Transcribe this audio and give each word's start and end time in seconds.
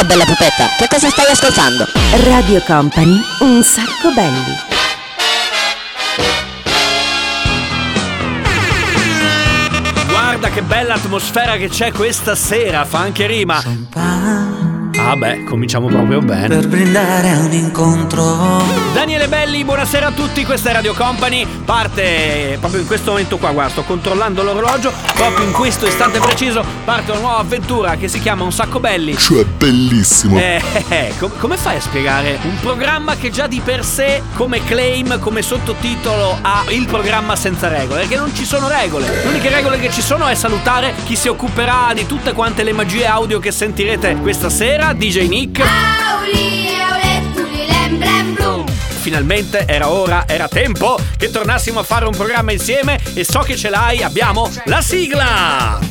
Ciao 0.00 0.08
bella 0.08 0.24
pupetta, 0.24 0.66
che 0.78 0.88
cosa 0.88 1.10
stai 1.10 1.30
ascoltando? 1.30 1.84
Radio 2.24 2.62
Company, 2.62 3.20
un 3.40 3.62
sacco 3.62 4.10
belli. 4.14 4.56
Guarda 10.08 10.48
che 10.48 10.62
bella 10.62 10.94
atmosfera 10.94 11.58
che 11.58 11.68
c'è 11.68 11.92
questa 11.92 12.34
sera, 12.34 12.86
fa 12.86 13.00
anche 13.00 13.26
rima. 13.26 13.62
Ah 15.02 15.16
beh, 15.16 15.42
cominciamo 15.44 15.88
proprio 15.88 16.20
bene. 16.20 16.48
Per 16.48 16.68
brindare 16.68 17.30
a 17.30 17.38
un 17.40 17.52
incontro. 17.52 18.62
Daniele 18.92 19.28
Belli, 19.28 19.64
buonasera 19.64 20.08
a 20.08 20.10
tutti, 20.12 20.44
questa 20.44 20.70
è 20.70 20.72
Radio 20.74 20.94
Company. 20.94 21.44
Parte 21.64 22.56
proprio 22.60 22.80
in 22.82 22.86
questo 22.86 23.10
momento 23.10 23.36
qua, 23.38 23.50
guarda, 23.50 23.70
sto 23.72 23.82
controllando 23.82 24.42
l'orologio. 24.42 24.92
Proprio 25.14 25.46
in 25.46 25.52
questo 25.52 25.86
istante 25.86 26.20
preciso 26.20 26.64
parte 26.84 27.10
una 27.10 27.20
nuova 27.20 27.38
avventura 27.38 27.96
che 27.96 28.08
si 28.08 28.20
chiama 28.20 28.44
Un 28.44 28.52
sacco 28.52 28.78
belli. 28.78 29.16
Cioè, 29.16 29.44
bellissimo. 29.44 30.38
Eh, 30.38 30.62
eh, 30.74 30.84
eh, 30.88 31.12
com- 31.18 31.36
come 31.38 31.56
fai 31.56 31.76
a 31.76 31.80
spiegare 31.80 32.38
un 32.42 32.58
programma 32.60 33.16
che 33.16 33.30
già 33.30 33.46
di 33.46 33.60
per 33.64 33.84
sé, 33.84 34.22
come 34.34 34.62
claim, 34.64 35.18
come 35.18 35.42
sottotitolo, 35.42 36.38
ha 36.40 36.64
il 36.68 36.86
programma 36.86 37.34
senza 37.36 37.66
regole? 37.68 38.00
Perché 38.00 38.16
non 38.16 38.34
ci 38.34 38.44
sono 38.44 38.68
regole. 38.68 39.08
Le 39.08 39.28
uniche 39.28 39.48
regole 39.48 39.80
che 39.80 39.90
ci 39.90 40.02
sono 40.02 40.26
è 40.28 40.34
salutare 40.34 40.94
chi 41.04 41.16
si 41.16 41.26
occuperà 41.28 41.92
di 41.94 42.06
tutte 42.06 42.32
quante 42.32 42.62
le 42.62 42.72
magie 42.72 43.06
audio 43.06 43.40
che 43.40 43.50
sentirete 43.50 44.16
questa 44.16 44.50
sera, 44.50 44.89
DJ 44.92 45.28
Nick. 45.28 45.62
Finalmente 49.00 49.64
era 49.66 49.88
ora, 49.88 50.24
era 50.26 50.46
tempo 50.48 50.98
che 51.16 51.30
tornassimo 51.30 51.80
a 51.80 51.82
fare 51.82 52.06
un 52.06 52.14
programma 52.14 52.52
insieme 52.52 52.98
e 53.14 53.24
so 53.24 53.40
che 53.40 53.56
ce 53.56 53.70
l'hai, 53.70 54.02
abbiamo 54.02 54.50
la 54.66 54.80
sigla! 54.80 55.89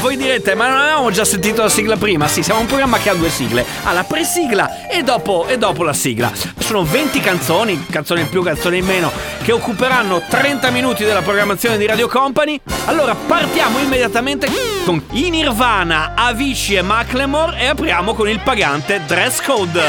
Voi 0.00 0.16
direte, 0.16 0.54
ma 0.54 0.66
non 0.66 0.78
avevamo 0.78 1.10
già 1.10 1.26
sentito 1.26 1.60
la 1.60 1.68
sigla 1.68 1.94
prima? 1.94 2.26
Sì, 2.26 2.42
siamo 2.42 2.60
un 2.60 2.66
programma 2.66 2.96
che 2.96 3.10
ha 3.10 3.14
due 3.14 3.28
sigle. 3.28 3.66
Ha 3.82 3.92
la 3.92 4.02
pre-sigla 4.02 4.88
e 4.88 5.02
dopo, 5.02 5.46
e 5.46 5.58
dopo 5.58 5.82
la 5.82 5.92
sigla. 5.92 6.32
Sono 6.58 6.84
20 6.84 7.20
canzoni, 7.20 7.84
canzoni 7.90 8.22
in 8.22 8.30
più, 8.30 8.42
canzoni 8.42 8.78
in 8.78 8.86
meno, 8.86 9.12
che 9.42 9.52
occuperanno 9.52 10.22
30 10.26 10.70
minuti 10.70 11.04
della 11.04 11.20
programmazione 11.20 11.76
di 11.76 11.84
Radio 11.84 12.08
Company. 12.08 12.58
Allora 12.86 13.14
partiamo 13.14 13.78
immediatamente 13.78 14.48
con 14.86 15.02
i 15.10 15.28
Nirvana, 15.28 16.14
Avicii 16.14 16.76
e 16.76 16.82
Macklemore 16.82 17.58
e 17.58 17.66
apriamo 17.66 18.14
con 18.14 18.26
il 18.26 18.40
pagante 18.40 19.02
Dress 19.06 19.42
Code. 19.42 19.82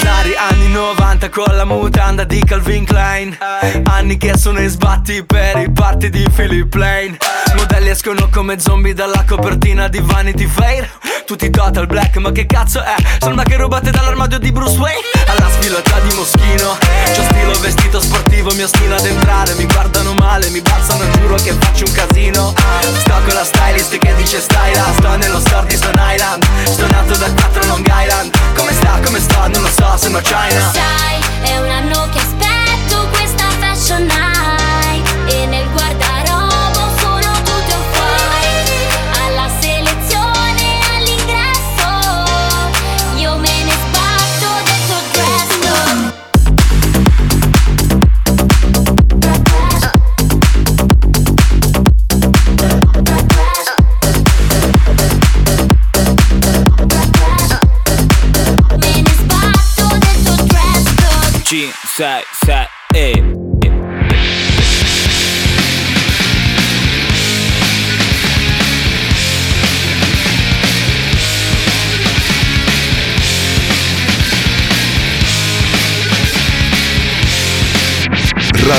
Dari 0.00 0.32
anni 0.36 0.68
90 0.68 1.28
con 1.28 1.56
la 1.56 1.64
mutanda 1.64 2.22
di 2.22 2.42
Calvin 2.44 2.84
Klein 2.84 3.36
Anni 3.84 4.16
che 4.16 4.36
sono 4.36 4.60
in 4.60 4.68
sbatti 4.68 5.24
per 5.24 5.58
i 5.58 5.70
party 5.70 6.08
di 6.08 6.26
Philip 6.34 6.72
Lane 6.74 7.39
Modelli 7.54 7.90
escono 7.90 8.28
come 8.30 8.58
zombie 8.58 8.94
dalla 8.94 9.24
copertina 9.26 9.88
di 9.88 10.00
Vanity 10.00 10.46
Fair. 10.46 10.88
Tutti 11.26 11.48
total 11.50 11.86
black 11.86 12.16
ma 12.16 12.32
che 12.32 12.46
cazzo 12.46 12.82
è? 12.82 12.94
Sembra 13.18 13.44
che 13.44 13.56
rubate 13.56 13.90
dall'armadio 13.90 14.38
di 14.38 14.50
Bruce 14.52 14.76
Wayne. 14.78 15.00
Alla 15.26 15.48
sfilata 15.50 15.98
di 16.00 16.14
Moschino. 16.14 16.76
C'ho 17.14 17.22
stilo 17.22 17.58
vestito 17.60 18.00
sportivo, 18.00 18.52
mi 18.54 18.62
ostino 18.62 18.94
ad 18.94 19.04
entrare. 19.04 19.54
Mi 19.54 19.66
guardano 19.66 20.12
male, 20.14 20.48
mi 20.50 20.60
balzano 20.60 21.04
giuro 21.12 21.36
che 21.36 21.52
faccio 21.52 21.84
un 21.86 21.92
casino. 21.92 22.54
Sto 22.98 23.14
con 23.24 23.34
la 23.34 23.44
stylist 23.44 23.98
che 23.98 24.14
dice 24.16 24.40
stai 24.40 24.74
là 24.74 24.86
Sto 24.96 25.16
nello 25.16 25.40
store 25.40 25.66
di 25.66 25.76
Stone 25.76 26.00
Island. 26.14 26.44
Sto 26.64 26.86
nato 26.88 27.16
da 27.16 27.32
4 27.32 27.66
Long 27.66 27.86
Island. 27.86 28.30
Come 28.54 28.72
sta, 28.72 28.98
come 29.04 29.20
sto, 29.20 29.48
non 29.48 29.62
lo 29.62 29.68
so, 29.68 29.96
sembra 29.96 30.20
China 30.20 31.09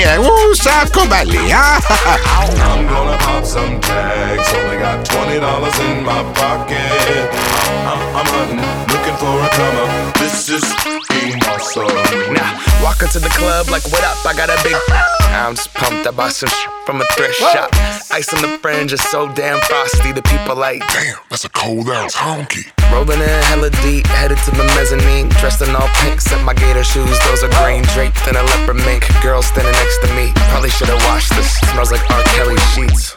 È 0.00 0.16
un 0.16 0.54
sacco 0.54 1.06
belli, 1.06 1.52
ah! 1.52 2.41
I 16.12 16.14
bought 16.14 16.32
some 16.32 16.50
sh- 16.50 16.68
from 16.84 17.00
a 17.00 17.04
thrift 17.16 17.36
shop. 17.40 17.70
Ice 18.12 18.34
on 18.34 18.42
the 18.42 18.58
fringe 18.58 18.92
is 18.92 19.00
so 19.00 19.32
damn 19.32 19.58
frosty. 19.60 20.12
The 20.12 20.20
people 20.20 20.54
like, 20.54 20.80
Damn, 20.92 21.16
that's 21.30 21.46
a 21.46 21.48
cold 21.48 21.88
ass 21.88 22.14
honky. 22.14 22.68
rolling 22.92 23.18
in 23.18 23.42
hella 23.48 23.70
deep, 23.80 24.06
headed 24.08 24.36
to 24.44 24.50
the 24.50 24.64
mezzanine. 24.76 25.30
Dressed 25.40 25.62
in 25.62 25.74
all 25.74 25.88
pink, 26.04 26.20
set 26.20 26.44
my 26.44 26.52
gator 26.52 26.84
shoes. 26.84 27.18
Those 27.24 27.42
are 27.42 27.64
green 27.64 27.82
draped 27.96 28.28
in 28.28 28.36
a 28.36 28.42
leopard 28.42 28.76
mink. 28.84 29.08
Girl 29.22 29.40
standing 29.40 29.72
next 29.72 29.98
to 30.04 30.08
me. 30.14 30.32
Probably 30.52 30.68
should've 30.68 31.00
washed 31.08 31.30
this. 31.34 31.56
Smells 31.72 31.90
like 31.90 32.04
R. 32.10 32.22
Kelly 32.36 32.58
sheets. 32.76 33.16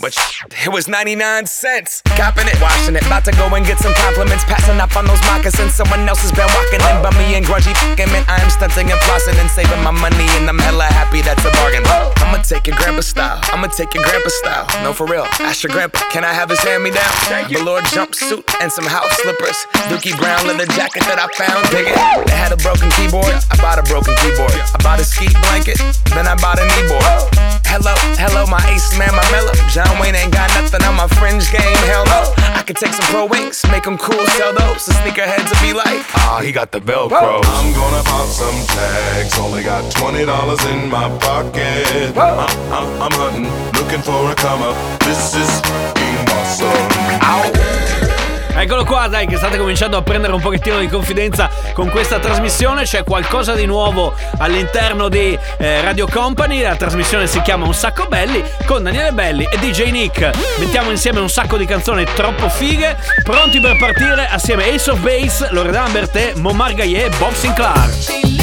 But 0.00 0.12
sh- 0.12 0.42
it 0.66 0.72
was 0.72 0.88
99 0.88 1.46
cents. 1.46 2.02
Copping 2.18 2.48
it, 2.50 2.58
washing 2.60 2.96
it. 2.96 3.06
About 3.06 3.24
to 3.26 3.32
go 3.38 3.46
and 3.54 3.64
get 3.64 3.78
some 3.78 3.94
compliments. 3.94 4.42
Passing 4.44 4.80
up 4.82 4.96
on 4.96 5.06
those 5.06 5.22
moccasins. 5.30 5.74
Someone 5.74 6.02
else 6.08 6.20
has 6.26 6.32
been 6.34 6.50
walking 6.50 6.82
in 6.82 6.98
me 7.14 7.38
and 7.38 7.46
grungy 7.46 7.70
fucking 7.78 8.10
man. 8.10 8.24
I 8.26 8.42
am 8.42 8.50
stunting 8.50 8.90
and 8.90 9.00
flossing 9.06 9.38
and 9.38 9.50
saving 9.50 9.82
my 9.86 9.94
money. 9.94 10.26
And 10.34 10.50
I'm 10.50 10.58
hella 10.58 10.84
happy 10.90 11.22
that's 11.22 11.44
a 11.46 11.50
bargain. 11.62 11.86
I'ma 11.86 12.42
take 12.42 12.66
your 12.66 12.76
grandpa 12.76 13.02
style. 13.02 13.38
I'ma 13.54 13.68
take 13.68 13.94
your 13.94 14.02
grandpa 14.02 14.30
style. 14.42 14.66
No, 14.82 14.92
for 14.92 15.06
real. 15.06 15.26
Ask 15.38 15.62
your 15.62 15.70
grandpa, 15.70 16.00
can 16.10 16.24
I 16.24 16.32
have 16.32 16.50
his 16.50 16.58
hand 16.58 16.82
me 16.82 16.90
down? 16.90 17.14
Velour 17.46 17.80
jumpsuit 17.94 18.42
and 18.60 18.72
some 18.72 18.86
house 18.86 19.14
slippers. 19.22 19.58
Dookie 19.86 20.16
brown 20.18 20.46
leather 20.46 20.66
jacket 20.74 21.06
that 21.06 21.22
I 21.22 21.30
found. 21.38 21.70
Dig 21.70 21.86
it. 21.86 21.98
They 22.26 22.34
had 22.34 22.50
a 22.50 22.58
broken 22.58 22.90
keyboard. 22.98 23.30
I 23.30 23.56
bought 23.62 23.78
a 23.78 23.86
broken 23.86 24.14
keyboard. 24.18 24.58
I 24.58 24.78
bought 24.82 24.98
a 24.98 25.04
ski 25.04 25.30
blanket. 25.46 25.78
Then 26.10 26.26
I 26.26 26.34
bought 26.34 26.58
a 26.58 26.66
kneeboard. 26.66 27.54
Hello, 27.66 27.94
hello, 28.14 28.46
my 28.46 28.62
ace 28.70 28.86
man, 28.98 29.10
my 29.10 29.24
mellow. 29.34 29.50
John 29.66 29.83
Wayne 30.00 30.14
ain't 30.14 30.32
got 30.32 30.48
nothing 30.54 30.82
on 30.84 30.94
my 30.96 31.08
fringe 31.18 31.50
game, 31.50 31.76
hell 31.88 32.04
no. 32.06 32.32
I 32.54 32.62
could 32.66 32.76
take 32.76 32.92
some 32.92 33.06
pro 33.12 33.26
wings, 33.26 33.64
make 33.70 33.84
them 33.84 33.98
cool, 33.98 34.24
sell 34.36 34.52
those. 34.52 34.86
The 34.86 34.92
sneakerheads 35.00 35.48
will 35.50 35.62
be 35.62 35.72
like, 35.72 36.04
ah, 36.16 36.40
he 36.42 36.52
got 36.52 36.70
the 36.72 36.80
Velcro. 36.80 37.40
I'm 37.44 37.72
gonna 37.74 38.02
pop 38.04 38.26
some 38.28 38.58
tags. 38.76 39.38
Only 39.38 39.62
got 39.62 39.90
twenty 39.92 40.24
dollars 40.24 40.64
in 40.66 40.90
my 40.90 41.08
pocket. 41.18 42.16
I'm, 42.16 42.48
I'm, 42.72 43.02
I'm 43.02 43.12
hunting, 43.12 43.48
looking 43.80 44.02
for 44.02 44.30
a 44.30 44.34
come 44.34 44.62
up. 44.62 44.76
This 45.00 45.34
is 45.34 45.50
fucking 45.60 46.28
awesome. 46.30 48.13
Eccolo 48.56 48.84
qua, 48.84 49.08
dai, 49.08 49.26
che 49.26 49.36
state 49.36 49.58
cominciando 49.58 49.96
a 49.96 50.02
prendere 50.02 50.32
un 50.32 50.40
pochettino 50.40 50.78
di 50.78 50.88
confidenza 50.88 51.50
con 51.72 51.90
questa 51.90 52.18
trasmissione. 52.18 52.84
C'è 52.84 53.02
qualcosa 53.02 53.54
di 53.54 53.66
nuovo 53.66 54.14
all'interno 54.38 55.08
di 55.08 55.36
eh, 55.58 55.80
Radio 55.82 56.06
Company. 56.06 56.62
La 56.62 56.76
trasmissione 56.76 57.26
si 57.26 57.42
chiama 57.42 57.66
Un 57.66 57.74
sacco 57.74 58.06
belli 58.06 58.42
con 58.64 58.82
Daniele 58.84 59.12
Belli 59.12 59.46
e 59.50 59.58
DJ 59.58 59.90
Nick. 59.90 60.30
Mettiamo 60.58 60.90
insieme 60.90 61.20
un 61.20 61.28
sacco 61.28 61.56
di 61.56 61.66
canzoni 61.66 62.04
troppo 62.14 62.48
fighe. 62.48 62.96
Pronti 63.24 63.60
per 63.60 63.76
partire 63.76 64.26
assieme 64.28 64.72
Ace 64.72 64.90
of 64.90 65.00
Base, 65.00 65.48
Loredana 65.50 65.88
Bertè, 65.88 66.34
Momar 66.36 66.74
Gaillet 66.74 67.12
e 67.12 67.16
Bob 67.18 67.32
Sinclair. 67.32 68.33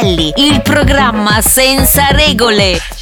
Belli, 0.00 0.32
il 0.36 0.60
programma 0.62 1.40
senza 1.40 2.08
regole. 2.10 2.95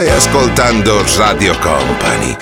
Stai 0.00 0.16
ascoltando 0.16 1.04
Radio 1.18 1.54
Company, 1.58 2.34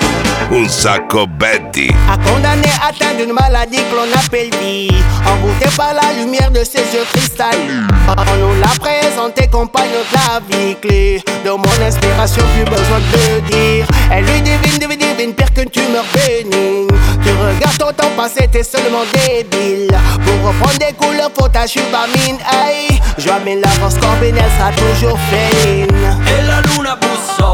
un 0.53 0.69
sacco 0.69 1.27
Betty. 1.27 1.93
A 2.09 2.17
condamné 2.17 2.69
atteint 2.81 3.15
d'une 3.15 3.33
maladie 3.33 3.79
que 3.79 3.97
l'on 3.97 4.17
appelle 4.17 4.51
vie. 4.61 5.03
Envoûté 5.27 5.67
par 5.77 5.93
la 5.93 6.13
lumière 6.13 6.53
de 6.53 6.63
ses 6.63 6.87
yeux 6.95 7.05
cristallins. 7.13 7.89
On 8.07 8.37
nous 8.37 8.61
l'a 8.61 8.69
présenté 8.79 9.49
compagne 9.49 9.91
de 9.91 10.05
la 10.15 10.39
vie 10.39 10.77
clé. 10.77 11.21
De 11.45 11.51
mon 11.51 11.85
inspiration, 11.85 12.45
plus 12.55 12.65
besoin 12.65 13.01
de 13.13 13.41
dire. 13.51 13.87
Elle 14.13 14.25
lui 14.25 14.41
divine, 14.41 14.79
divine, 14.79 14.99
divine, 14.99 15.35
pire 15.35 15.53
qu'une 15.53 15.69
tumeur 15.69 16.05
bénigne. 16.15 16.87
Tu 17.25 17.31
regardes 17.31 17.77
ton 17.77 17.93
temps 17.93 18.13
passé, 18.17 18.49
t'es 18.53 18.63
seulement 18.63 19.03
débile. 19.13 19.91
Pour 20.25 20.49
reprendre 20.49 20.79
des 20.79 20.95
couleurs, 20.95 21.33
faut 21.37 21.49
ta 21.49 21.67
chubamine 21.67 22.39
Hey, 22.53 23.01
joie 23.19 23.41
mais 23.45 23.57
l'avance 23.57 23.95
combine, 23.95 24.37
elle 24.37 24.53
sera 24.57 24.71
toujours 24.71 25.19
féline. 25.29 25.89
E 25.91 26.47
la 26.47 26.61
luna 26.61 26.97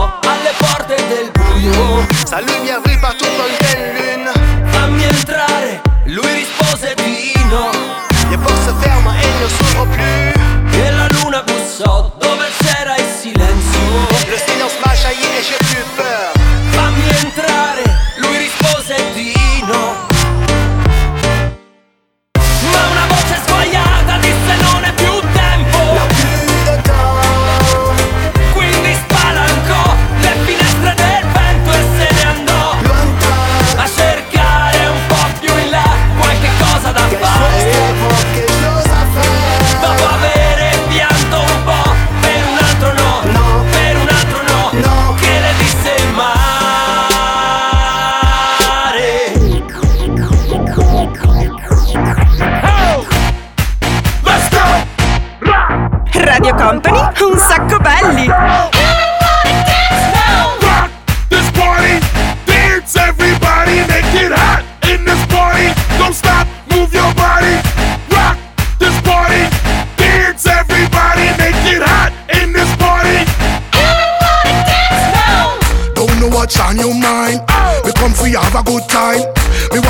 alle 0.03 0.53
porte 0.59 0.97
del 1.11 1.31
buio. 1.33 2.05
Sa 2.27 2.41
lumière 2.41 2.81
brille 2.83 3.01
partout 3.01 3.27
dans 3.39 3.49
une 3.53 3.59
pleine 3.63 3.89
lune 3.97 4.31
Fammi 4.73 5.05
entrare, 5.07 5.81
lui 6.07 6.27
rispose 6.41 6.89
di 6.97 7.35
no. 7.51 7.71
Les 8.31 8.37
portes 8.39 8.65
se 8.67 8.73
ferment 8.83 9.15
et 9.23 9.33
ne 9.43 9.49
s'ouvrent 9.49 9.87
plus 9.95 10.35
E 10.81 10.91
la 10.91 11.07
luna 11.09 11.43
bussò 11.43 12.11
dove 12.19 12.44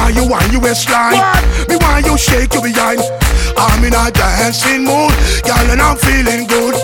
want 0.04 0.16
you 0.16 0.28
want 0.28 0.52
you 0.52 0.60
waistline. 0.60 1.16
Me 1.68 1.76
want 1.80 2.04
you 2.04 2.18
shake 2.18 2.52
your 2.52 2.62
behind. 2.62 3.00
I'm 3.56 3.82
in 3.84 3.94
a 3.94 4.10
dancing 4.10 4.84
mood, 4.84 5.12
girl, 5.44 5.64
and 5.72 5.80
I'm 5.80 5.96
feeling 5.96 6.46
good. 6.46 6.74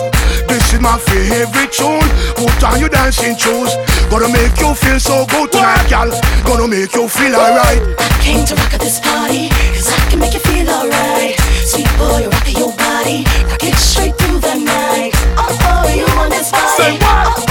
This 0.49 0.73
is 0.73 0.81
my 0.81 0.97
favorite 0.97 1.71
tune. 1.71 2.01
Put 2.33 2.63
on 2.63 2.79
your 2.79 2.89
dancing 2.89 3.37
shoes. 3.37 3.75
Gonna 4.09 4.29
make 4.33 4.57
you 4.57 4.73
feel 4.73 4.99
so 4.99 5.25
good 5.27 5.51
tonight, 5.51 5.85
girl. 5.89 6.09
Gonna 6.45 6.67
make 6.67 6.93
you 6.95 7.07
feel 7.07 7.35
alright. 7.35 7.81
I 7.99 8.09
Came 8.25 8.45
to 8.45 8.55
rock 8.55 8.73
at 8.73 8.81
this 8.81 8.99
party, 8.99 9.49
cause 9.73 9.89
I 9.93 10.09
can 10.09 10.19
make 10.19 10.33
you 10.33 10.39
feel 10.39 10.69
alright. 10.69 11.37
Sweet 11.65 11.89
boy, 11.97 12.25
rock 12.25 12.47
your 12.57 12.73
body, 12.73 13.25
rock 13.45 13.63
it 13.63 13.75
straight 13.75 14.17
through 14.17 14.39
the 14.39 14.55
night. 14.65 15.11
Oh 15.37 15.45
oh, 15.45 15.93
you 15.93 16.05
want 16.17 16.31
this 16.31 16.51
body? 16.51 16.73
Say 16.77 16.97
what? 16.97 17.37
Oh 17.37 17.50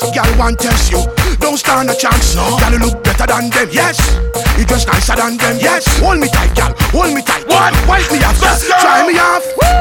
thing 0.00 0.14
in 0.14 0.18
all 0.18 0.26
the 0.26 0.34
dance, 0.34 0.34
girl 0.34 0.38
want 0.38 0.58
test 0.58 0.90
you. 0.90 1.02
Don't 1.38 1.56
stand 1.56 1.90
a 1.90 1.94
chance, 1.94 2.34
no. 2.34 2.56
Girl 2.58 2.72
you 2.72 2.78
look 2.78 3.04
better 3.04 3.26
than 3.26 3.50
them, 3.50 3.68
yes. 3.70 3.98
You 4.58 4.64
dress 4.64 4.86
nicer 4.86 5.16
than 5.16 5.36
them, 5.36 5.58
yes. 5.60 5.86
Hold 6.00 6.20
me 6.20 6.28
tight, 6.28 6.54
girl, 6.56 6.74
hold 6.90 7.14
me 7.14 7.22
tight. 7.22 7.46
What? 7.46 7.74
Wipe 7.86 8.10
me 8.10 8.18
off, 8.24 8.40
Let's 8.40 8.66
try 8.68 9.06
me 9.06 9.18
off. 9.18 9.44
Came 9.60 9.73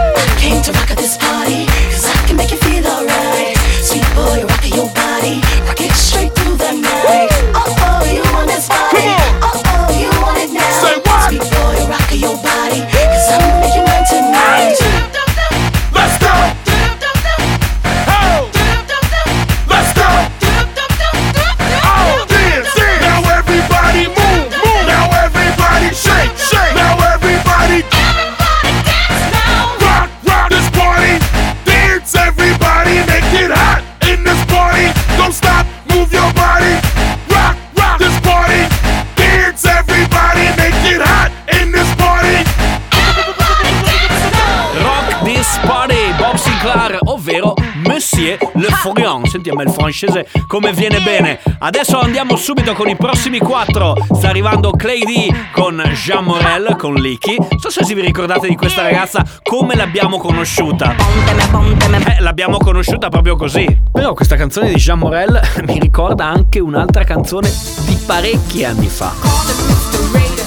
Senti 49.43 49.50
a 49.50 49.55
me 49.62 49.69
il 49.69 49.75
francese 49.75 50.27
come 50.47 50.71
viene 50.71 51.01
bene. 51.01 51.38
Adesso 51.59 52.00
andiamo 52.00 52.38
subito 52.38 52.73
con 52.73 52.88
i 52.88 52.95
prossimi 52.95 53.39
quattro. 53.39 53.93
Sta 54.13 54.29
arrivando 54.29 54.71
Clay 54.71 55.01
D 55.01 55.35
con 55.51 55.83
Jean 55.93 56.23
Morel, 56.23 56.77
con 56.77 56.93
Licky. 56.93 57.35
Non 57.38 57.59
so 57.59 57.69
se 57.69 57.93
vi 57.93 58.00
ricordate 58.00 58.47
di 58.47 58.55
questa 58.55 58.83
ragazza, 58.83 59.21
come 59.43 59.75
l'abbiamo 59.75 60.17
conosciuta. 60.17 60.95
Eh, 60.95 62.21
l'abbiamo 62.21 62.57
conosciuta 62.57 63.09
proprio 63.09 63.35
così. 63.35 63.67
Però 63.91 64.13
questa 64.13 64.38
canzone 64.38 64.69
di 64.69 64.75
Jean 64.75 65.00
Morel 65.00 65.38
mi 65.67 65.77
ricorda 65.77 66.25
anche 66.25 66.59
un'altra 66.59 67.03
canzone 67.03 67.51
di 67.85 68.01
parecchi 68.05 68.63
anni 68.63 68.88
fa. 68.88 69.12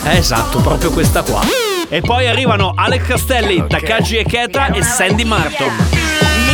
Eh, 0.04 0.16
Esatto, 0.16 0.60
proprio 0.60 0.90
questa 0.90 1.22
qua. 1.22 1.42
E 1.90 2.00
poi 2.00 2.28
arrivano 2.28 2.72
Alex 2.74 3.06
Castelli, 3.06 3.62
Takagi 3.68 4.16
Eketa 4.16 4.68
e 4.72 4.82
Sandy 4.82 5.24
Martin. 5.24 6.45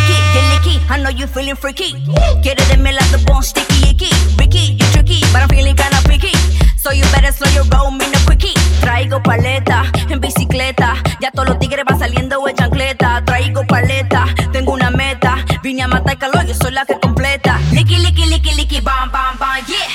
I 0.92 1.00
know 1.00 1.08
you 1.08 1.26
feeling 1.26 1.56
freaky. 1.56 1.96
It 2.44 2.70
in 2.70 2.82
me 2.82 2.92
like 2.92 3.10
the 3.10 3.24
bone 3.24 3.42
sticky 3.42 3.88
icky. 3.88 4.12
Ricky, 4.36 4.76
you 4.76 4.86
tricky, 4.92 5.20
but 5.32 5.40
I'm 5.40 5.48
feeling 5.48 5.74
kinda 5.74 5.96
picky. 6.04 6.36
So 6.76 6.92
you 6.92 7.02
better 7.16 7.32
slow 7.32 7.48
your 7.56 7.64
roll, 7.72 7.90
me 7.92 8.04
no 8.12 8.18
quickie. 8.26 8.52
Traigo 8.82 9.22
paleta 9.22 9.90
en 10.10 10.20
bicicleta. 10.20 11.02
Ya 11.18 11.30
todos 11.30 11.48
los 11.48 11.58
tigres 11.58 11.86
van 11.88 11.98
saliendo 11.98 12.44
de 12.44 12.52
chancleta. 12.52 13.24
Traigo 13.24 13.66
paleta, 13.66 14.26
tengo 14.52 14.74
una 14.74 14.90
meta. 14.90 15.38
Vine 15.62 15.82
a 15.82 15.88
matar 15.88 16.18
calor, 16.18 16.44
yo 16.44 16.52
soy 16.52 16.72
la 16.72 16.84
que 16.84 17.00
completa. 17.00 17.58
Licky, 17.72 17.96
licky, 17.96 18.26
licky, 18.26 18.52
licky, 18.54 18.80
bam, 18.82 19.10
bam, 19.10 19.38
bam, 19.38 19.64
yeah. 19.66 19.88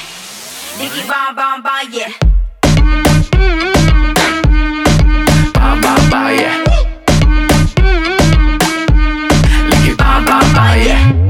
Licky, 0.80 1.08
bam, 1.08 1.36
bam, 1.36 1.62
bam, 1.62 1.92
yeah. 1.94 2.12
Bam 5.54 5.80
bam 5.80 6.10
bam 6.10 6.34
yeah. 6.34 6.67
Bam 10.18 10.26
bam 10.26 10.54
bam 10.56 10.76
yeah. 10.76 11.27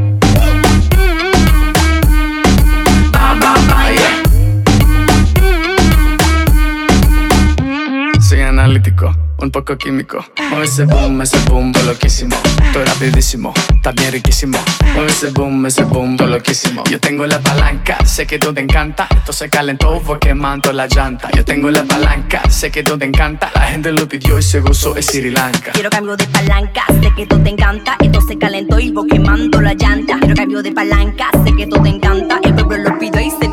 Un 9.47 9.51
poco 9.51 9.77
químico. 9.77 10.25
Mueve 10.49 10.65
ese 10.65 10.83
boom, 10.83 11.21
ese 11.21 11.39
boom, 11.49 11.71
loquísimo. 11.85 12.35
Estoy 12.65 12.83
rapidísimo, 12.83 13.53
bien 13.95 14.11
riquísimo. 14.11 14.57
Mueve 14.93 15.09
ese 15.09 15.29
boom, 15.31 15.65
ese 15.65 15.83
boom, 15.85 16.17
loquísimo. 16.17 16.83
Yo 16.91 16.99
tengo 16.99 17.25
la 17.25 17.39
palanca, 17.39 17.97
sé 18.05 18.27
que 18.27 18.37
tú 18.37 18.53
te 18.53 18.59
encanta. 18.59 19.07
Esto 19.09 19.31
se 19.31 19.49
calentó, 19.49 20.01
fue 20.01 20.19
quemando 20.19 20.73
la 20.73 20.87
llanta. 20.87 21.29
Yo 21.33 21.45
tengo 21.45 21.71
la 21.71 21.83
palanca, 21.85 22.41
sé 22.49 22.69
que 22.71 22.83
tú 22.83 22.97
te 22.97 23.05
encanta. 23.05 23.49
La 23.55 23.61
gente 23.61 23.93
lo 23.93 24.05
pidió 24.07 24.37
y 24.37 24.43
se 24.43 24.59
gozó, 24.59 24.97
es 24.97 25.05
Sri 25.05 25.31
Lanka. 25.31 25.71
Quiero 25.71 25.89
cambio 25.89 26.17
de 26.17 26.25
palanca, 26.25 26.83
sé 27.01 27.13
que 27.15 27.25
todo 27.25 27.41
te 27.41 27.49
encanta. 27.49 27.95
Esto 28.01 28.19
se 28.21 28.37
calentó 28.37 28.79
y 28.79 28.91
voy 28.91 29.07
quemando 29.07 29.61
la 29.61 29.73
llanta. 29.73 30.19
Quiero 30.19 30.35
cambio 30.35 30.61
de 30.61 30.73
palanca, 30.73 31.29
sé 31.45 31.55
que 31.55 31.67
todo 31.67 31.83
te 31.83 31.89
encanta. 31.89 32.39
El 32.43 32.53
pueblo 32.53 32.89
lo 32.89 32.99
pidió 32.99 33.21
y 33.21 33.31
se 33.31 33.46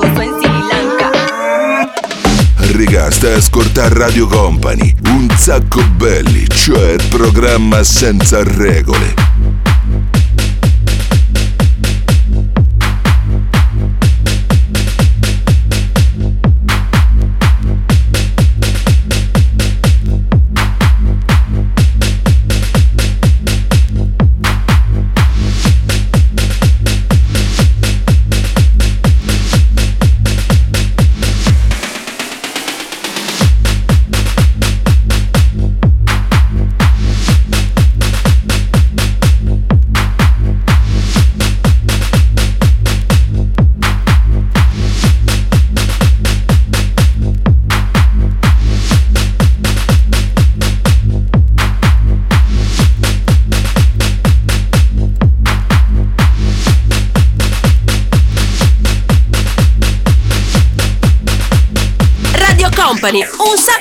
Riga, 2.86 3.10
stai 3.10 3.32
a 3.32 3.36
ascoltare 3.36 3.94
Radio 3.94 4.26
Company, 4.26 4.94
un 5.06 5.26
sacco 5.38 5.82
belli, 5.96 6.46
cioè 6.48 6.90
il 6.92 7.06
programma 7.08 7.82
senza 7.82 8.42
regole. 8.42 9.53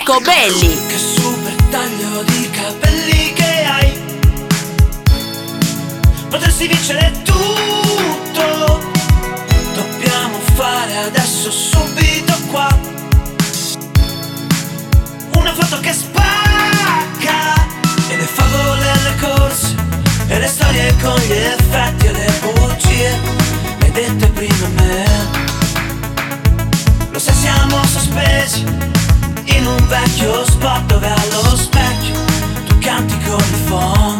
Sacco 0.04 0.20
belli. 0.20 0.86
Che 0.88 0.98
super 0.98 1.54
taglio 1.70 2.24
di 2.24 2.50
capelli 2.50 3.34
che 3.34 3.64
hai. 3.64 4.02
Potresti 6.30 6.68
vincere 6.68 7.12
tutto. 7.24 8.82
Dobbiamo 9.74 10.40
fare 10.56 10.98
adesso 10.98 11.50
subito 11.50 12.34
qua. 12.52 12.68
Una 15.36 15.54
foto 15.54 15.80
che 15.80 15.94
spacca 15.94 17.54
E 18.10 18.18
le 18.18 18.24
favole 18.24 18.90
alle 18.90 19.16
corse 19.20 19.76
E 20.28 20.40
le 20.40 20.48
storie 20.48 20.96
con 21.02 21.16
gli 21.16 21.32
effetti 21.32 22.06
e 22.06 22.12
le 22.12 22.33
vecchio 29.94 30.44
spot 30.46 30.86
dove 30.86 31.08
allo 31.08 31.56
specchio 31.56 32.16
Tu 32.66 32.80
canti 32.80 33.16
con 33.26 33.38
il 33.38 33.62
phone 33.68 34.20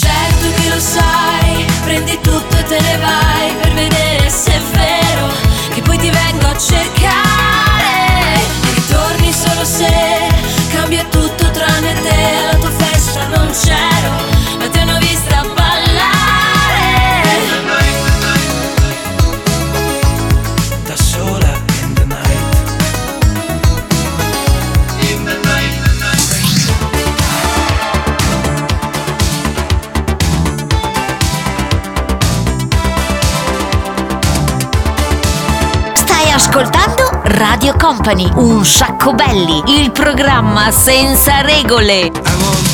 Certo 0.00 0.46
che 0.56 0.68
lo 0.68 0.80
sai, 0.80 1.64
prendi 1.84 2.18
tutto 2.20 2.56
e 2.56 2.62
te 2.64 2.80
ne 2.80 2.96
vai 2.98 3.54
per 3.60 3.72
vedere 3.74 4.28
se 4.30 4.52
è 4.52 4.60
vero 4.72 5.28
che 5.74 5.80
poi 5.82 5.98
ti 5.98 6.10
vengo 6.10 6.46
a 6.46 6.56
cercare. 6.56 8.40
E 8.62 8.74
ritorni 8.74 9.32
solo 9.32 9.64
se 9.64 10.07
Radio 37.38 37.76
Company, 37.78 38.28
un 38.34 38.64
sacco 38.64 39.14
belli, 39.14 39.62
il 39.80 39.92
programma 39.92 40.72
senza 40.72 41.40
regole. 41.40 42.67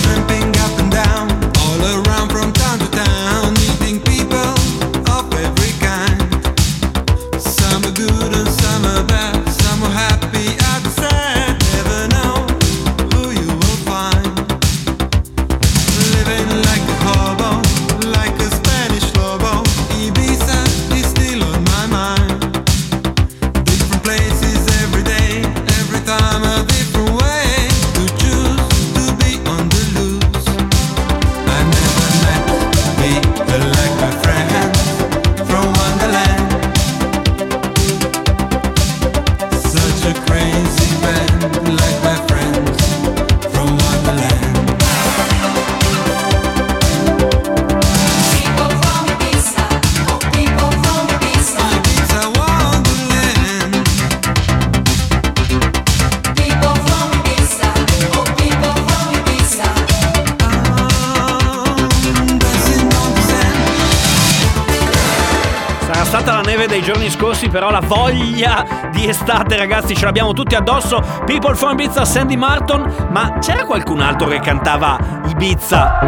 Dei 66.75 66.83
giorni 66.83 67.09
scorsi, 67.09 67.49
però 67.49 67.71
la 67.71 67.79
voglia 67.79 68.91
di 68.91 69.09
estate, 69.09 69.57
ragazzi, 69.57 69.95
ce 69.95 70.07
l'abbiamo 70.07 70.33
tutti 70.33 70.57
addosso. 70.57 71.01
People 71.25 71.55
from 71.55 71.79
Ibiza, 71.79 72.05
Sandy 72.05 72.35
Martin. 72.35 73.07
Ma 73.11 73.39
c'era 73.39 73.65
qualcun 73.65 74.01
altro 74.01 74.27
che 74.27 74.41
cantava 74.41 74.99
Ibiza? 75.29 76.01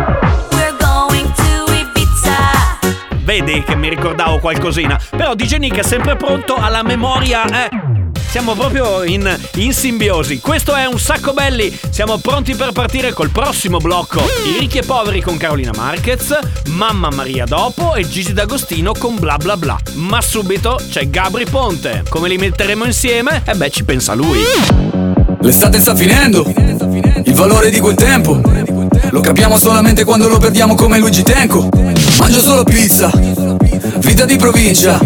We're 0.51 0.75
going 0.81 1.33
to 1.35 1.73
Ibiza. 1.73 2.35
Vedi 3.19 3.63
che 3.63 3.77
mi 3.77 3.89
ricordavo 3.89 4.41
qualcosina. 4.41 4.99
Però 5.11 5.37
DJ 5.37 5.59
Nick 5.59 5.79
è 5.79 5.85
sempre 5.85 6.17
pronto 6.17 6.57
alla 6.57 6.83
memoria, 6.83 7.45
eh. 7.45 7.86
Siamo 8.37 8.53
proprio 8.53 9.03
in, 9.03 9.35
in 9.55 9.73
simbiosi. 9.73 10.41
Questo 10.41 10.75
è 10.75 10.85
un 10.85 10.99
sacco 11.01 11.33
belli. 11.33 11.75
Siamo 11.89 12.19
pronti 12.19 12.55
per 12.55 12.73
partire 12.73 13.15
col 13.15 13.31
prossimo 13.31 13.79
blocco. 13.79 14.21
I 14.21 14.59
ricchi 14.59 14.77
e 14.77 14.83
poveri 14.83 15.23
con 15.23 15.39
Carolina 15.39 15.71
Marquez, 15.75 16.39
Mamma 16.67 17.09
Maria 17.09 17.47
dopo 17.47 17.95
e 17.95 18.07
Gigi 18.07 18.35
D'Agostino 18.35 18.93
con 18.93 19.19
bla 19.19 19.39
bla 19.39 19.57
bla. 19.57 19.79
Ma 19.95 20.21
subito 20.21 20.79
c'è 20.91 21.09
Gabri 21.09 21.47
Ponte. 21.47 22.03
Come 22.11 22.29
li 22.29 22.37
metteremo 22.37 22.85
insieme? 22.85 23.43
E 23.47 23.55
beh, 23.55 23.71
ci 23.71 23.85
pensa 23.85 24.13
lui. 24.13 24.41
L'estate 25.41 25.81
sta 25.81 25.95
finendo, 25.95 26.45
il 27.25 27.35
valore 27.35 27.71
di 27.71 27.79
quel 27.79 27.95
tempo 27.95 28.41
Lo 29.11 29.21
capiamo 29.21 29.59
solamente 29.59 30.03
quando 30.03 30.29
lo 30.29 30.39
perdiamo 30.39 30.75
come 30.75 30.99
Luigi 30.99 31.23
Tenco 31.23 31.69
Mangio 32.19 32.41
solo 32.41 32.65
pizza, 32.65 33.13
vita 33.99 34.25
di 34.25 34.37
provincia 34.37 34.99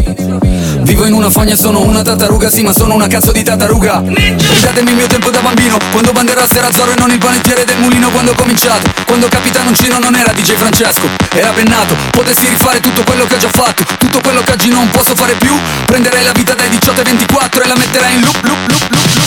Vivo 0.83 1.05
in 1.07 1.13
una 1.13 1.31
fogna 1.31 1.57
sono 1.57 1.83
una 1.83 2.03
tartaruga, 2.03 2.51
sì 2.51 2.63
ma 2.63 2.73
sono 2.73 2.95
una 2.95 3.07
cazzo 3.07 3.33
di 3.33 3.43
tartaruga. 3.43 4.03
Ridatemi 4.05 4.91
il 4.91 4.97
mio 4.97 5.07
tempo 5.07 5.31
da 5.31 5.41
bambino, 5.41 5.77
quando 5.93 6.13
Banderas 6.13 6.53
era 6.53 6.71
Zorro 6.73 6.93
e 6.93 6.95
non 6.99 7.11
il 7.11 7.19
panettiere 7.19 7.65
del 7.65 7.79
mulino 7.79 8.11
Quando 8.11 8.33
ho 8.33 8.35
cominciato, 8.35 8.91
quando 9.07 9.29
Capitano 9.29 9.73
Cino 9.73 9.99
non 9.99 10.15
era 10.15 10.33
DJ 10.33 10.55
Francesco 10.55 11.09
Era 11.33 11.51
pennato, 11.51 11.95
potessi 12.11 12.49
rifare 12.49 12.81
tutto 12.81 13.03
quello 13.05 13.25
che 13.27 13.35
ho 13.35 13.39
già 13.39 13.49
fatto 13.49 13.85
Tutto 13.99 14.21
quello 14.21 14.43
che 14.43 14.53
oggi 14.53 14.69
non 14.69 14.89
posso 14.91 15.15
fare 15.15 15.35
più 15.35 15.55
Prenderei 15.87 16.25
la 16.25 16.33
vita 16.33 16.55
dai 16.55 16.69
18 16.69 17.01
ai 17.01 17.05
24 17.05 17.63
e 17.63 17.67
la 17.67 17.77
metterei 17.77 18.15
in 18.15 18.21
loop, 18.23 18.41
loop, 18.43 18.69
loop, 18.69 18.91
loop, 18.91 19.20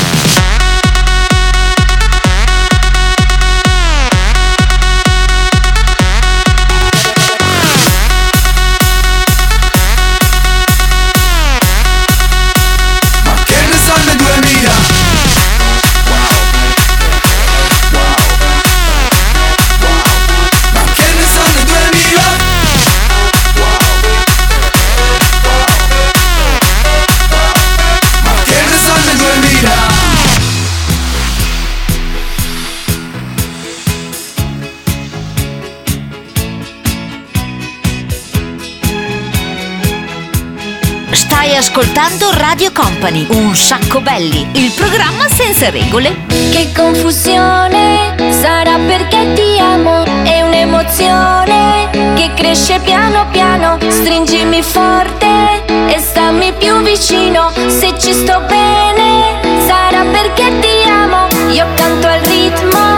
Stai 41.14 41.56
ascoltando 41.56 42.32
Radio 42.32 42.72
Company, 42.72 43.28
un 43.30 43.56
sacco 43.56 44.02
belli, 44.02 44.48
il 44.54 44.72
programma 44.72 45.28
senza 45.28 45.70
regole. 45.70 46.26
Che 46.28 46.72
confusione 46.76 48.16
sarà 48.32 48.78
perché 48.88 49.34
ti 49.34 49.60
amo, 49.60 50.04
è 50.24 50.42
un'emozione 50.42 51.90
che 52.16 52.32
cresce 52.34 52.80
piano 52.80 53.28
piano, 53.30 53.78
stringimi 53.90 54.64
forte 54.64 55.64
e 55.88 56.00
stammi 56.00 56.52
più 56.58 56.82
vicino, 56.82 57.52
se 57.68 57.94
ci 58.00 58.12
sto 58.12 58.42
bene 58.48 59.40
sarà 59.68 60.04
perché 60.12 60.52
ti 60.60 60.90
amo, 60.90 61.28
io 61.52 61.68
canto 61.76 62.08
al 62.08 62.20
ritmo 62.22 62.93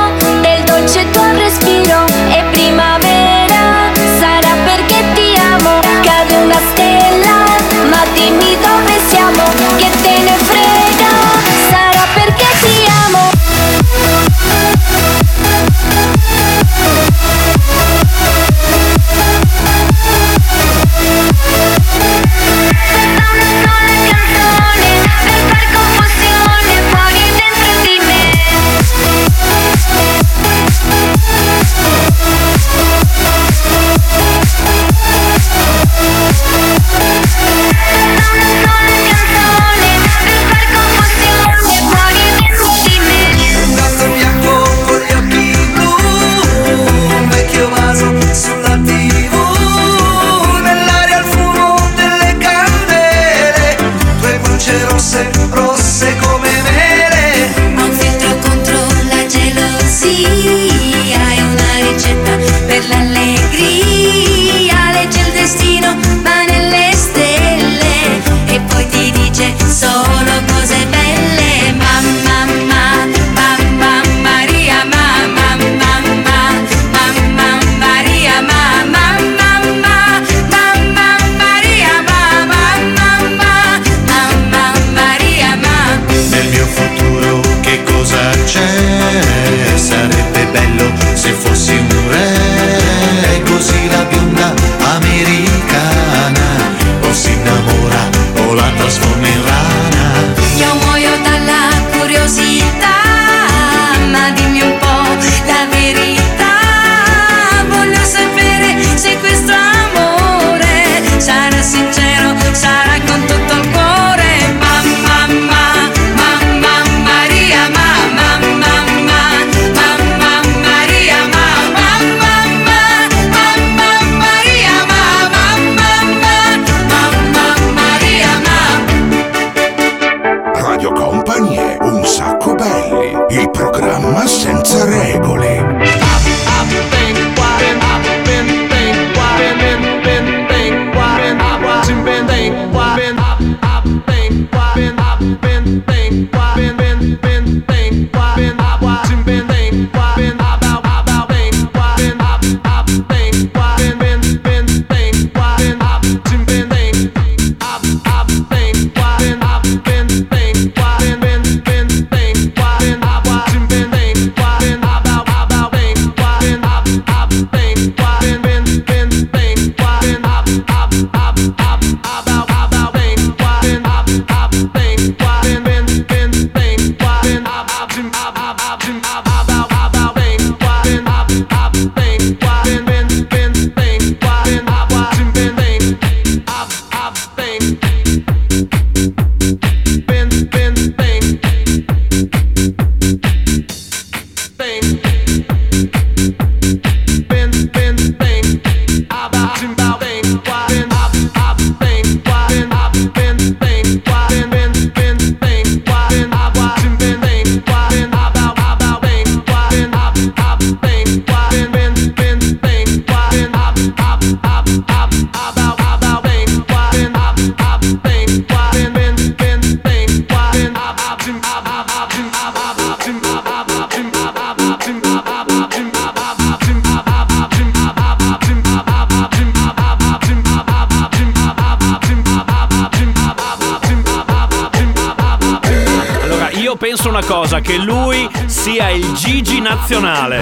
Gigi 239.16 239.62
nazionale. 239.62 240.42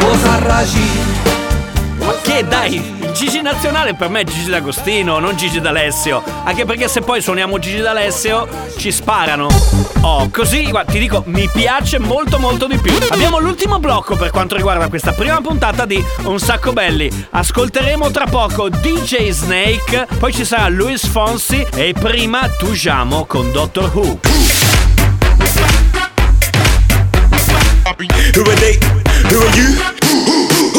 Ma 2.00 2.14
che 2.24 2.46
dai, 2.48 2.82
Gigi 3.14 3.42
nazionale 3.44 3.94
per 3.94 4.10
me 4.10 4.22
è 4.22 4.24
Gigi 4.24 4.50
D'Agostino, 4.50 5.20
non 5.20 5.36
Gigi 5.36 5.62
D'Alessio. 5.62 6.24
Anche 6.44 6.66
perché 6.66 6.88
se 6.88 7.02
poi 7.02 7.22
suoniamo 7.22 7.60
Gigi 7.60 7.82
D'Alessio 7.82 8.48
ci 8.78 8.92
sparano. 8.92 9.48
Oh, 10.02 10.28
così, 10.32 10.70
guarda, 10.72 10.92
ti 10.92 10.98
dico, 10.98 11.22
mi 11.28 11.48
piace 11.54 12.00
molto 12.00 12.40
molto 12.40 12.66
di 12.66 12.78
più. 12.80 12.98
Abbiamo 13.12 13.40
l'ultimo 13.40 13.78
blocco 13.78 14.16
per 14.16 14.32
quanto 14.32 14.56
riguarda 14.56 14.88
questa 14.88 15.12
prima 15.12 15.40
puntata 15.40 15.86
di 15.86 16.04
Un 16.24 16.40
sacco 16.40 16.74
belli. 16.74 17.10
Ascolteremo 17.30 18.10
tra 18.10 18.26
poco 18.26 18.70
DJ 18.70 19.30
Snake, 19.30 20.08
poi 20.18 20.34
ci 20.34 20.44
sarà 20.44 20.68
Luis 20.68 21.06
Fonsi 21.06 21.66
e 21.76 21.94
prima 21.94 22.50
Tujamo 22.50 23.26
con 23.26 23.52
Doctor 23.52 23.92
Who. 23.94 24.73
Who 27.86 27.90
are 27.90 28.56
they? 28.56 28.80
Who 29.30 29.40
are 29.40 29.56
you? 29.58 30.73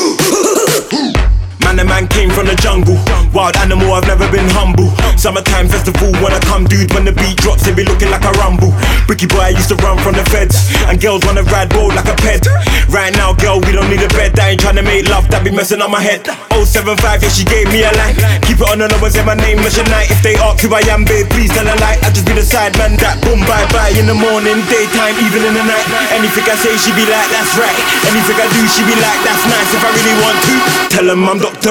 Man, 1.65 1.77
the 1.81 1.85
man 1.85 2.07
came 2.07 2.31
from 2.31 2.47
the 2.47 2.55
jungle. 2.61 3.01
Wild 3.33 3.57
animal, 3.57 3.97
I've 3.97 4.07
never 4.07 4.29
been 4.31 4.47
humble. 4.53 4.93
Summertime 5.17 5.67
festival, 5.69 6.13
when 6.21 6.33
I 6.37 6.41
come, 6.45 6.69
dude, 6.69 6.93
when 6.93 7.09
the 7.09 7.17
beat 7.17 7.41
drops, 7.41 7.67
it 7.67 7.75
be 7.75 7.83
looking 7.83 8.13
like 8.13 8.23
a 8.23 8.33
rumble. 8.37 8.71
Bricky 9.09 9.27
boy, 9.27 9.49
I 9.49 9.57
used 9.57 9.73
to 9.73 9.77
run 9.81 9.97
from 10.05 10.15
the 10.15 10.25
feds. 10.29 10.69
And 10.87 11.01
girls 11.01 11.25
wanna 11.25 11.43
ride 11.49 11.73
roll 11.73 11.89
like 11.89 12.07
a 12.07 12.17
pet. 12.21 12.45
Right 12.93 13.11
now, 13.17 13.33
girl, 13.33 13.59
we 13.65 13.73
don't 13.73 13.89
need 13.89 14.05
a 14.05 14.13
bed. 14.13 14.39
I 14.39 14.55
ain't 14.55 14.61
trying 14.61 14.77
to 14.77 14.85
make 14.85 15.09
love, 15.09 15.27
that 15.33 15.43
be 15.43 15.51
messing 15.51 15.81
up 15.81 15.91
my 15.91 16.05
head. 16.05 16.29
075, 16.53 17.01
yeah, 17.23 17.33
she 17.33 17.45
gave 17.49 17.67
me 17.73 17.83
a 17.83 17.93
line. 17.97 18.17
Keep 18.45 18.61
it 18.61 18.69
on 18.69 18.79
the 18.79 18.87
low 18.93 19.01
and 19.01 19.13
say 19.13 19.25
my 19.25 19.35
name, 19.35 19.59
Mission 19.65 19.89
Night. 19.89 20.13
If 20.13 20.21
they 20.21 20.37
ask 20.37 20.61
who 20.61 20.69
I 20.69 20.85
am, 20.93 21.09
babe, 21.09 21.29
please 21.33 21.51
tell 21.51 21.65
a 21.65 21.75
lie. 21.81 21.97
I 22.05 22.13
just 22.13 22.29
be 22.29 22.37
the 22.37 22.45
side 22.45 22.77
man 22.77 22.97
that 23.01 23.21
boom, 23.25 23.41
bye 23.49 23.65
bye. 23.73 23.93
In 23.97 24.05
the 24.05 24.15
morning, 24.15 24.61
daytime, 24.69 25.17
even 25.25 25.43
in 25.49 25.57
the 25.57 25.65
night. 25.65 25.87
Anything 26.13 26.45
I 26.45 26.57
say, 26.61 26.77
she 26.77 26.93
be 26.93 27.09
like, 27.09 27.29
that's 27.33 27.57
right. 27.57 27.79
Anything 28.05 28.37
I 28.37 28.47
do, 28.53 28.61
she 28.69 28.85
be 28.85 28.97
like, 29.01 29.21
that's 29.25 29.45
nice. 29.49 29.71
If 29.73 29.81
I 29.81 29.91
really 29.97 30.17
want 30.21 30.39
to, 30.45 30.55
tell 30.93 31.07
them 31.09 31.25
I'm 31.25 31.39
Doctor 31.41 31.64
Who. 31.65 31.71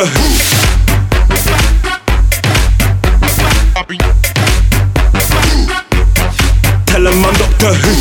Tell 6.88 7.04
them 7.04 7.24
I'm 7.24 7.34
Doctor 7.38 7.74
Who. 7.74 7.94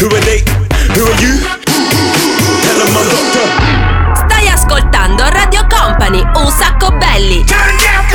Who 0.00 0.06
are 0.06 0.20
they? 0.24 0.40
Who 0.94 1.02
are 1.04 1.20
you? 1.20 1.40
Tell 2.62 2.78
them 2.78 2.96
I'm 2.96 3.04
Doctor 3.04 3.46
Stai 4.14 4.48
ascoltando 4.48 5.28
Radio 5.28 5.66
Company, 5.68 6.22
un 6.36 6.50
sacco 6.50 6.90
belli. 6.92 7.44
Turn 7.44 7.76
down 7.76 8.09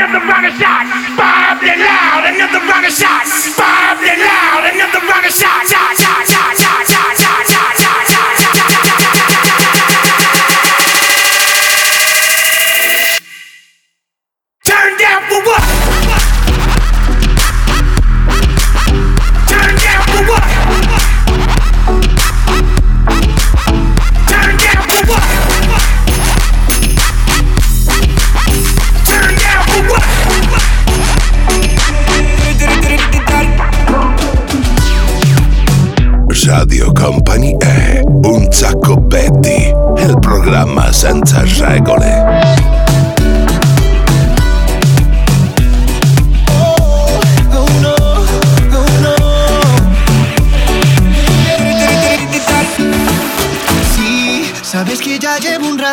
another 0.00 0.24
rocket 0.24 0.56
shot. 0.56 0.88
Five 1.12 1.60
loud, 1.60 2.24
another 2.24 2.64
rocket 2.64 2.92
shot. 2.92 3.28
Five 3.52 4.00
loud, 4.00 4.64
another 4.72 4.79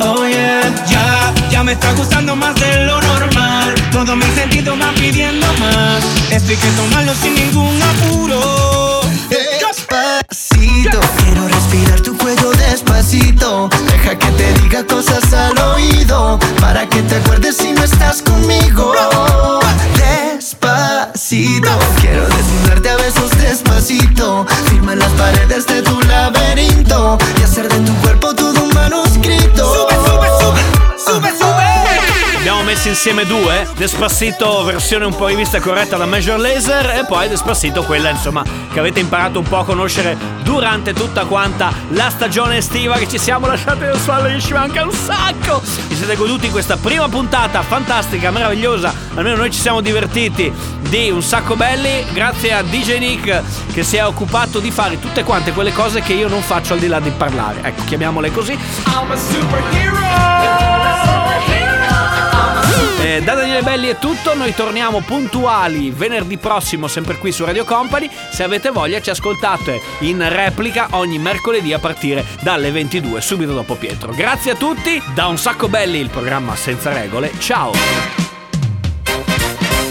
Oh 0.00 0.26
yeah, 0.26 0.62
ya, 0.86 1.32
ya 1.50 1.62
me 1.62 1.72
está 1.72 1.92
gustando 1.92 2.34
más 2.34 2.54
de 2.56 2.84
lo 2.84 3.00
normal. 3.00 3.74
Todos 3.92 4.16
mis 4.16 4.34
sentidos 4.34 4.78
van 4.78 4.94
pidiendo 4.94 5.46
más. 5.60 6.04
Esto 6.30 6.50
hay 6.50 6.56
que 6.56 6.68
tomarlo 6.70 7.14
sin 7.14 7.34
ningún 7.34 7.80
apuro. 7.82 9.00
Despacito, 9.30 11.00
quiero 11.18 11.48
respirar 11.48 12.00
tu 12.00 12.16
cuello 12.16 12.50
despacito. 12.52 13.68
Deja 13.90 14.18
que 14.18 14.30
te 14.32 14.52
diga 14.62 14.84
cosas 14.84 15.32
al 15.32 15.58
oído. 15.58 16.38
Para 16.60 16.88
que 16.88 17.02
te 17.02 17.16
acuerdes 17.16 17.56
si 17.56 17.72
no 17.72 17.82
estás 17.84 18.22
conmigo. 18.22 18.92
Despacito, 19.96 21.70
quiero 22.00 22.26
desnudarte 22.28 22.90
a 22.90 22.96
besos 22.96 23.30
despacito. 23.40 24.46
Firma 24.70 24.94
las 24.96 25.12
paredes 25.12 25.66
de 25.66 25.82
tu 25.82 26.00
laberinto. 26.02 27.18
Y 27.40 27.42
hacer 27.42 27.68
de 27.68 27.78
tu 27.80 27.94
cuerpo 27.96 28.34
todo 28.34 28.63
un 28.63 28.63
manuscrito. 28.74 30.03
Messo 32.84 32.96
insieme 32.96 33.24
due, 33.24 33.66
Despacito 33.76 34.62
versione 34.62 35.06
un 35.06 35.16
po' 35.16 35.28
rivista 35.28 35.58
corretta 35.58 35.96
da 35.96 36.04
Major 36.04 36.38
Laser 36.38 36.90
e 36.90 37.06
poi 37.06 37.28
Despacito 37.28 37.82
quella 37.82 38.10
insomma 38.10 38.44
che 38.70 38.78
avete 38.78 39.00
imparato 39.00 39.38
un 39.38 39.48
po' 39.48 39.56
a 39.56 39.64
conoscere 39.64 40.14
durante 40.42 40.92
tutta 40.92 41.24
quanta 41.24 41.72
la 41.92 42.10
stagione 42.10 42.58
estiva 42.58 42.96
che 42.98 43.08
ci 43.08 43.18
siamo 43.18 43.46
lasciati 43.46 43.86
da 43.86 43.96
sole, 43.96 44.38
ci 44.38 44.52
manca 44.52 44.84
un 44.84 44.92
sacco! 44.92 45.62
Vi 45.88 45.96
siete 45.96 46.14
goduti 46.14 46.50
questa 46.50 46.76
prima 46.76 47.08
puntata 47.08 47.62
fantastica, 47.62 48.30
meravigliosa, 48.30 48.92
almeno 49.14 49.36
noi 49.36 49.50
ci 49.50 49.60
siamo 49.60 49.80
divertiti 49.80 50.52
di 50.82 51.10
un 51.10 51.22
sacco 51.22 51.56
belli 51.56 52.04
grazie 52.12 52.52
a 52.52 52.62
DJ 52.62 52.98
Nick 52.98 53.42
che 53.72 53.82
si 53.82 53.96
è 53.96 54.04
occupato 54.04 54.58
di 54.58 54.70
fare 54.70 55.00
tutte 55.00 55.22
quante 55.22 55.52
quelle 55.52 55.72
cose 55.72 56.02
che 56.02 56.12
io 56.12 56.28
non 56.28 56.42
faccio 56.42 56.74
al 56.74 56.80
di 56.80 56.88
là 56.88 57.00
di 57.00 57.10
parlare, 57.16 57.60
ecco 57.62 57.82
chiamiamole 57.84 58.30
così. 58.30 58.52
I'm 58.52 59.10
a 59.10 59.16
superhero. 59.16 60.33
Eh, 63.04 63.20
da 63.22 63.34
Daniele 63.34 63.60
Belli 63.60 63.88
è 63.88 63.98
tutto, 63.98 64.34
noi 64.34 64.54
torniamo 64.54 65.02
puntuali 65.02 65.90
venerdì 65.90 66.38
prossimo 66.38 66.88
sempre 66.88 67.18
qui 67.18 67.32
su 67.32 67.44
Radio 67.44 67.66
Company. 67.66 68.08
Se 68.30 68.42
avete 68.42 68.70
voglia 68.70 68.98
ci 69.02 69.10
ascoltate 69.10 69.78
in 70.00 70.26
replica 70.26 70.88
ogni 70.92 71.18
mercoledì 71.18 71.74
a 71.74 71.78
partire 71.78 72.24
dalle 72.40 72.70
22, 72.70 73.20
subito 73.20 73.52
dopo 73.52 73.74
Pietro. 73.74 74.14
Grazie 74.14 74.52
a 74.52 74.54
tutti, 74.54 75.02
da 75.14 75.26
un 75.26 75.36
sacco 75.36 75.68
belli 75.68 75.98
il 75.98 76.08
programma 76.08 76.56
senza 76.56 76.94
regole. 76.94 77.30
Ciao! 77.38 77.72
Ce 77.72 77.82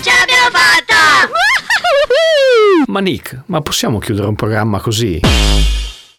l'abbiamo 0.09 0.49
fatta! 0.49 1.29
Ma 2.87 2.99
Nick, 2.99 3.43
ma 3.45 3.61
possiamo 3.61 3.99
chiudere 3.99 4.25
un 4.25 4.35
programma 4.35 4.79
così? 4.79 5.19